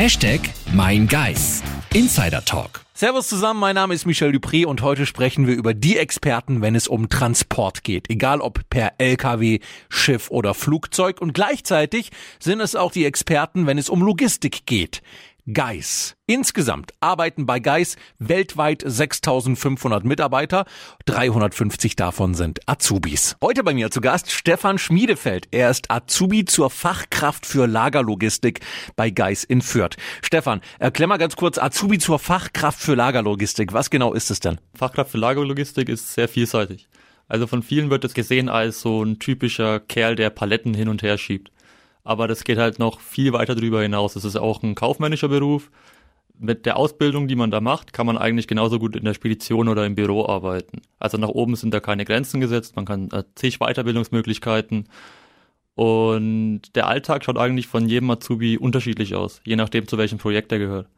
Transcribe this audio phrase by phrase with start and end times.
[0.00, 0.40] Hashtag
[0.72, 1.62] mein Geist.
[1.92, 2.86] Insider Talk.
[2.94, 6.74] Servus zusammen, mein Name ist Michel Dupré und heute sprechen wir über die Experten, wenn
[6.74, 8.08] es um Transport geht.
[8.08, 9.58] Egal ob per LKW,
[9.90, 11.20] Schiff oder Flugzeug.
[11.20, 15.02] Und gleichzeitig sind es auch die Experten, wenn es um Logistik geht.
[15.52, 16.14] Geis.
[16.26, 20.64] Insgesamt arbeiten bei Geis weltweit 6500 Mitarbeiter,
[21.06, 23.36] 350 davon sind Azubis.
[23.42, 25.48] Heute bei mir zu Gast Stefan Schmiedefeld.
[25.50, 28.60] Er ist Azubi zur Fachkraft für Lagerlogistik
[28.96, 29.96] bei Geis in Fürth.
[30.22, 33.72] Stefan, erklär mal ganz kurz Azubi zur Fachkraft für Lagerlogistik.
[33.72, 34.60] Was genau ist es denn?
[34.74, 36.88] Fachkraft für Lagerlogistik ist sehr vielseitig.
[37.28, 41.02] Also von vielen wird es gesehen als so ein typischer Kerl, der Paletten hin und
[41.02, 41.50] her schiebt
[42.04, 44.16] aber das geht halt noch viel weiter drüber hinaus.
[44.16, 45.70] Es ist auch ein kaufmännischer Beruf.
[46.38, 49.68] Mit der Ausbildung, die man da macht, kann man eigentlich genauso gut in der Spedition
[49.68, 50.80] oder im Büro arbeiten.
[50.98, 54.88] Also nach oben sind da keine Grenzen gesetzt, man kann äh, zig Weiterbildungsmöglichkeiten.
[55.74, 60.50] Und der Alltag schaut eigentlich von jedem Azubi unterschiedlich aus, je nachdem zu welchem Projekt
[60.52, 60.88] er gehört.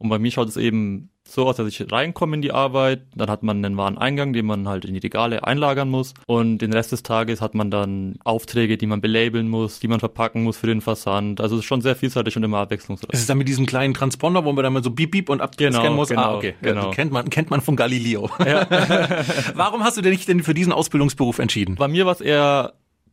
[0.00, 3.28] Und bei mir schaut es eben so aus, dass ich reinkomme in die Arbeit, dann
[3.28, 6.92] hat man einen Wareneingang, den man halt in die Regale einlagern muss und den Rest
[6.92, 10.66] des Tages hat man dann Aufträge, die man belabeln muss, die man verpacken muss für
[10.66, 11.42] den Versand.
[11.42, 13.10] Also es ist schon sehr vielseitig und immer abwechslungsreich.
[13.12, 15.42] Ist es dann mit diesem kleinen Transponder, wo man dann mal so beep beep und
[15.42, 16.08] abscannen genau, muss?
[16.08, 16.54] Genau, ah, okay.
[16.62, 16.86] Genau.
[16.86, 18.30] Ja, kennt man, kennt man von Galileo.
[18.50, 18.66] Ja.
[19.54, 21.76] Warum hast du dich denn für diesen Ausbildungsberuf entschieden?
[21.76, 22.72] Bei mir war es eher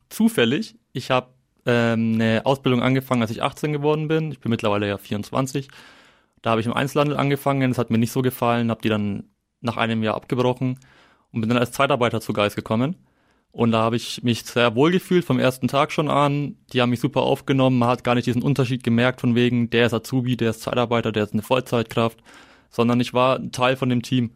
[0.09, 0.75] zufällig.
[0.93, 1.27] Ich habe
[1.65, 4.31] ähm, eine Ausbildung angefangen, als ich 18 geworden bin.
[4.31, 5.67] Ich bin mittlerweile ja 24
[6.47, 9.25] da habe ich im Einzelhandel angefangen, das hat mir nicht so gefallen, habe die dann
[9.59, 10.79] nach einem Jahr abgebrochen
[11.33, 12.95] und bin dann als Zeitarbeiter zu Geist gekommen.
[13.51, 16.55] Und da habe ich mich sehr wohl gefühlt vom ersten Tag schon an.
[16.71, 17.79] Die haben mich super aufgenommen.
[17.79, 21.11] Man hat gar nicht diesen Unterschied gemerkt von wegen, der ist Azubi, der ist Zeitarbeiter,
[21.11, 22.23] der ist eine Vollzeitkraft,
[22.69, 24.31] sondern ich war Teil von dem Team.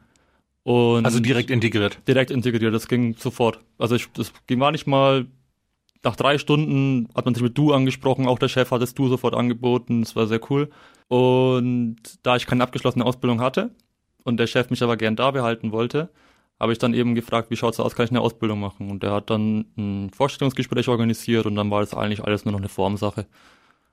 [0.64, 1.98] Und also direkt integriert?
[2.10, 3.62] Direkt integriert, das ging sofort.
[3.78, 5.28] Also ich, das ging war nicht mal,
[6.04, 9.08] nach drei Stunden hat man sich mit Du angesprochen, auch der Chef hat das Du
[9.08, 10.70] sofort angeboten, das war sehr cool.
[11.08, 13.72] Und da ich keine abgeschlossene Ausbildung hatte
[14.24, 16.10] und der Chef mich aber gern da behalten wollte,
[16.60, 18.92] habe ich dann eben gefragt, wie schaut's aus, kann ich eine Ausbildung machen?
[18.92, 22.60] Und der hat dann ein Vorstellungsgespräch organisiert und dann war das eigentlich alles nur noch
[22.60, 23.26] eine Formsache.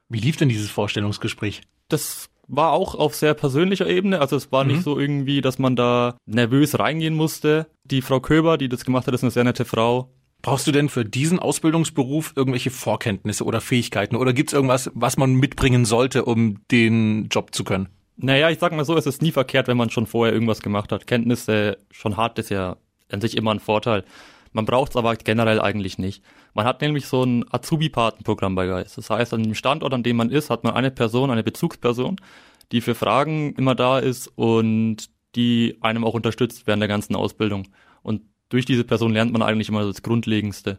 [0.08, 1.62] Wie lief denn dieses Vorstellungsgespräch?
[1.88, 4.20] Das war auch auf sehr persönlicher Ebene.
[4.20, 4.72] Also es war mhm.
[4.72, 7.66] nicht so irgendwie, dass man da nervös reingehen musste.
[7.84, 10.10] Die Frau Köber, die das gemacht hat, ist eine sehr nette Frau.
[10.42, 14.16] Brauchst du denn für diesen Ausbildungsberuf irgendwelche Vorkenntnisse oder Fähigkeiten?
[14.16, 17.88] Oder gibt's irgendwas, was man mitbringen sollte, um den Job zu können?
[18.16, 20.92] Naja, ich sag mal so, es ist nie verkehrt, wenn man schon vorher irgendwas gemacht
[20.92, 21.06] hat.
[21.06, 22.76] Kenntnisse schon hart ist ja
[23.10, 24.04] an sich immer ein Vorteil.
[24.52, 26.22] Man braucht es aber generell eigentlich nicht.
[26.54, 28.96] Man hat nämlich so ein Azubi-Patenprogramm bei Geist.
[28.96, 32.16] Das heißt, an dem Standort, an dem man ist, hat man eine Person, eine Bezugsperson,
[32.72, 37.68] die für Fragen immer da ist und die einem auch unterstützt während der ganzen Ausbildung.
[38.02, 40.78] Und durch diese Person lernt man eigentlich immer das Grundlegendste.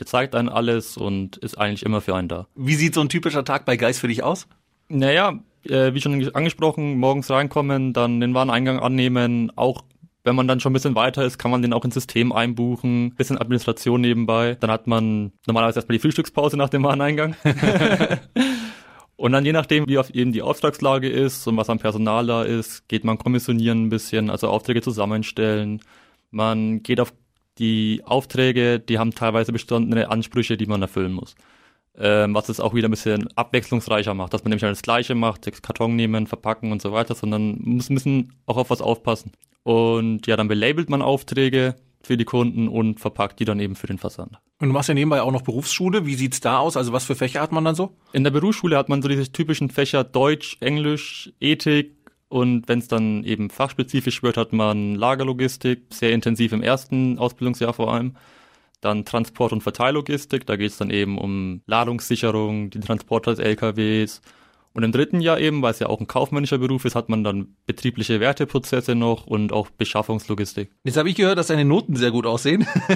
[0.00, 2.48] Der zeigt einen alles und ist eigentlich immer für einen da.
[2.56, 4.48] Wie sieht so ein typischer Tag bei Geist für dich aus?
[4.88, 9.82] Naja, äh, wie schon angesprochen, morgens reinkommen, dann den Wareneingang annehmen, auch
[10.24, 13.14] wenn man dann schon ein bisschen weiter ist, kann man den auch ins System einbuchen,
[13.14, 14.56] bisschen Administration nebenbei.
[14.58, 17.36] Dann hat man normalerweise erstmal die Frühstückspause nach dem Wareneingang.
[19.16, 22.88] und dann je nachdem, wie eben die Auftragslage ist und was am Personal da ist,
[22.88, 25.82] geht man kommissionieren ein bisschen, also Aufträge zusammenstellen,
[26.34, 27.12] man geht auf
[27.58, 31.34] die Aufträge, die haben teilweise bestimmte Ansprüche, die man erfüllen muss.
[31.96, 35.14] Ähm, was es auch wieder ein bisschen abwechslungsreicher macht, dass man nämlich nicht das Gleiche
[35.14, 39.30] macht, Karton nehmen, verpacken und so weiter, sondern muss ein bisschen auch auf was aufpassen.
[39.62, 43.86] Und ja, dann belabelt man Aufträge für die Kunden und verpackt die dann eben für
[43.86, 44.38] den Versand.
[44.60, 46.04] Und du machst ja nebenbei auch noch Berufsschule.
[46.04, 46.76] Wie sieht's da aus?
[46.76, 47.96] Also was für Fächer hat man dann so?
[48.12, 51.94] In der Berufsschule hat man so diese typischen Fächer Deutsch, Englisch, Ethik,
[52.34, 57.72] und wenn es dann eben fachspezifisch wird, hat man Lagerlogistik, sehr intensiv im ersten Ausbildungsjahr
[57.72, 58.16] vor allem.
[58.80, 64.20] Dann Transport- und Verteillogistik, da geht es dann eben um Ladungssicherung, den Transport des LKWs,
[64.74, 67.22] und im dritten Jahr eben, weil es ja auch ein kaufmännischer Beruf ist, hat man
[67.22, 70.72] dann betriebliche Werteprozesse noch und auch Beschaffungslogistik.
[70.82, 72.66] Jetzt habe ich gehört, dass deine Noten sehr gut aussehen.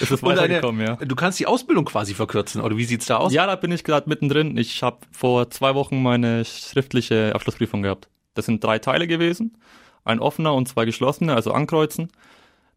[0.00, 0.96] es ist weitergekommen, ja.
[0.96, 3.32] Du kannst die Ausbildung quasi verkürzen, oder wie sieht's da aus?
[3.32, 4.58] Ja, da bin ich gerade mittendrin.
[4.58, 8.10] Ich habe vor zwei Wochen meine schriftliche Abschlussprüfung gehabt.
[8.34, 9.56] Das sind drei Teile gewesen.
[10.04, 12.08] Ein offener und zwei geschlossene, also ankreuzen.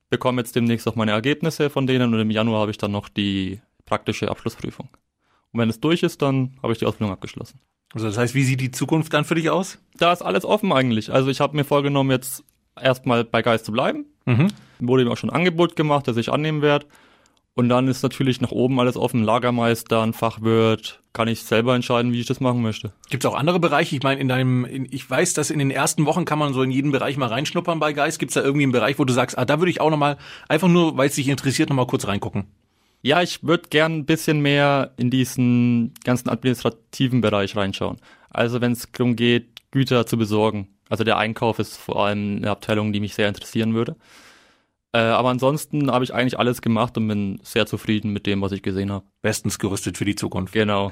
[0.09, 3.09] Bekomme jetzt demnächst auch meine Ergebnisse von denen und im Januar habe ich dann noch
[3.09, 4.87] die praktische Abschlussprüfung.
[5.55, 7.61] Und wenn es durch ist, dann habe ich die Ausbildung abgeschlossen.
[7.93, 9.79] Also das heißt, wie sieht die Zukunft dann für dich aus?
[9.97, 11.13] Da ist alles offen eigentlich.
[11.13, 12.43] Also ich habe mir vorgenommen, jetzt
[12.77, 14.03] erstmal bei Geist zu bleiben.
[14.25, 14.49] Mhm.
[14.79, 16.87] Wurde mir auch schon ein Angebot gemacht, das ich annehmen werde.
[17.53, 19.23] Und dann ist natürlich nach oben alles offen.
[19.23, 22.91] Lagermeister, ein Fachwirt, kann ich selber entscheiden, wie ich das machen möchte.
[23.09, 23.95] Gibt es auch andere Bereiche?
[23.95, 26.63] Ich meine, in deinem, in, ich weiß, dass in den ersten Wochen kann man so
[26.63, 28.19] in jeden Bereich mal reinschnuppern bei Geist.
[28.19, 30.17] Gibt es da irgendwie einen Bereich, wo du sagst, ah, da würde ich auch nochmal,
[30.49, 32.47] einfach nur, weil es dich interessiert, nochmal kurz reingucken?
[33.05, 37.97] Ja, ich würde gern ein bisschen mehr in diesen ganzen administrativen Bereich reinschauen.
[38.31, 40.69] Also wenn es darum geht, Güter zu besorgen.
[40.89, 43.95] Also der Einkauf ist vor allem eine Abteilung, die mich sehr interessieren würde.
[44.91, 48.53] Äh, aber ansonsten habe ich eigentlich alles gemacht und bin sehr zufrieden mit dem, was
[48.53, 49.05] ich gesehen habe.
[49.21, 50.53] Bestens gerüstet für die Zukunft.
[50.53, 50.91] Genau.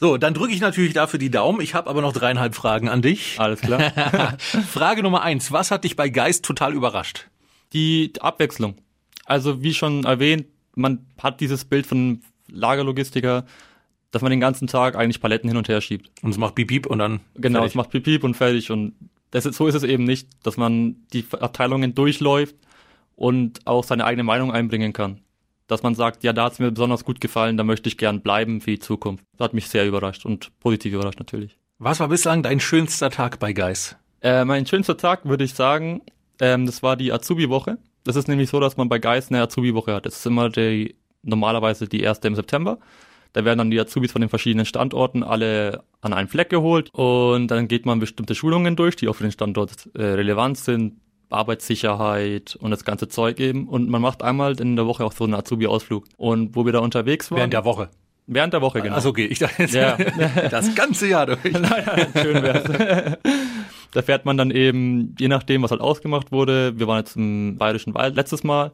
[0.00, 1.62] So, dann drücke ich natürlich dafür die Daumen.
[1.62, 3.40] Ich habe aber noch dreieinhalb Fragen an dich.
[3.40, 3.80] Alles klar.
[4.70, 5.50] Frage Nummer eins.
[5.50, 7.30] Was hat dich bei Geist total überrascht?
[7.72, 8.76] Die Abwechslung.
[9.24, 13.44] Also wie schon erwähnt, man hat dieses Bild von Lagerlogistiker,
[14.10, 16.10] dass man den ganzen Tag eigentlich Paletten hin und her schiebt.
[16.22, 17.20] Und es macht Piep, Piep und dann.
[17.34, 17.72] Genau, fertig.
[17.72, 18.70] es macht Piep, Piep und fertig.
[18.70, 18.94] Und
[19.30, 22.54] das ist, so ist es eben nicht, dass man die Abteilungen durchläuft
[23.16, 25.20] und auch seine eigene Meinung einbringen kann.
[25.66, 28.20] Dass man sagt, ja, da hat es mir besonders gut gefallen, da möchte ich gern
[28.20, 29.24] bleiben für die Zukunft.
[29.36, 31.56] Das hat mich sehr überrascht und positiv überrascht natürlich.
[31.78, 33.96] Was war bislang dein schönster Tag bei Geist?
[34.20, 36.02] Äh, mein schönster Tag würde ich sagen,
[36.40, 37.78] ähm, das war die Azubi-Woche.
[38.04, 40.06] Das ist nämlich so, dass man bei Geist eine Azubi-Woche hat.
[40.06, 42.78] Das ist immer die, normalerweise die erste im September.
[43.32, 47.48] Da werden dann die Azubis von den verschiedenen Standorten alle an einen Fleck geholt und
[47.48, 51.00] dann geht man bestimmte Schulungen durch, die auch für den Standort äh, relevant sind.
[51.30, 53.66] Arbeitssicherheit und das ganze Zeug eben.
[53.66, 56.04] Und man macht einmal in der Woche auch so einen Azubi-Ausflug.
[56.16, 57.38] Und wo wir da unterwegs waren.
[57.38, 57.88] Während der Woche.
[58.26, 58.94] Während der Woche, genau.
[58.94, 59.96] Also okay, ich dachte jetzt Ja.
[60.50, 61.42] das ganze Jahr durch.
[61.52, 63.18] Nein, nein, schön wär's.
[63.94, 66.78] da fährt man dann eben, je nachdem, was halt ausgemacht wurde.
[66.78, 68.72] Wir waren jetzt im Bayerischen Wald letztes Mal.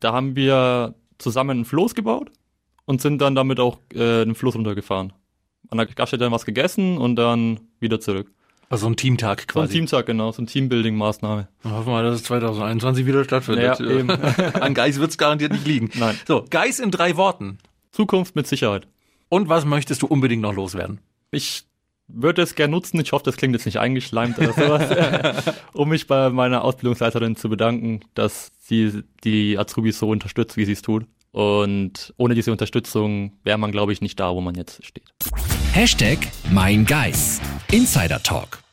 [0.00, 2.30] Da haben wir zusammen ein Floß gebaut
[2.86, 5.12] und sind dann damit auch äh, den Fluss runtergefahren.
[5.68, 8.32] An der Gaststätte dann was gegessen und dann wieder zurück.
[8.70, 9.74] Also ein Teamtag So ein quasi.
[9.74, 11.48] Teamtag, genau, so ein Teambuilding-Maßnahme.
[11.64, 13.78] Hoffen wir mal, dass es 2021 wieder stattfindet.
[13.78, 14.10] Ja, eben.
[14.10, 15.90] An Geist wird es garantiert nicht liegen.
[15.94, 16.18] Nein.
[16.26, 17.58] So, Geist in drei Worten.
[17.92, 18.88] Zukunft mit Sicherheit.
[19.28, 21.00] Und was möchtest du unbedingt noch loswerden?
[21.30, 21.64] Ich
[22.08, 26.06] würde es gern nutzen, ich hoffe, das klingt jetzt nicht eingeschleimt oder sowas, um mich
[26.06, 31.06] bei meiner Ausbildungsleiterin zu bedanken, dass sie die Azubis so unterstützt, wie sie es tut.
[31.32, 35.04] Und ohne diese Unterstützung wäre man, glaube ich, nicht da, wo man jetzt steht.
[35.72, 36.18] Hashtag
[36.50, 37.42] Mein Geist.
[37.70, 38.65] Insider Talk.